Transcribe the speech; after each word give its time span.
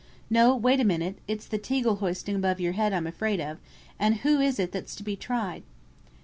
"No, 0.31 0.55
wait 0.55 0.79
a 0.79 0.83
minute; 0.83 1.17
it's 1.27 1.45
the 1.45 1.59
teagle 1.59 1.99
hoisting 1.99 2.35
above 2.35 2.59
your 2.59 2.71
head 2.73 2.91
I'm 2.91 3.05
afraid 3.05 3.39
of; 3.39 3.59
and 3.99 4.15
who 4.25 4.39
is 4.41 4.57
it 4.57 4.71
that's 4.71 4.95
to 4.95 5.03
be 5.03 5.15
tried?" 5.15 5.61